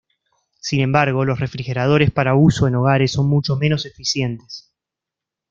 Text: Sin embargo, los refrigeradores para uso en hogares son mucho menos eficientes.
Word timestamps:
Sin 0.59 0.79
embargo, 0.81 1.25
los 1.25 1.39
refrigeradores 1.39 2.09
para 2.09 2.33
uso 2.33 2.65
en 2.67 2.73
hogares 2.73 3.11
son 3.11 3.29
mucho 3.29 3.55
menos 3.55 3.85
eficientes. 3.85 4.73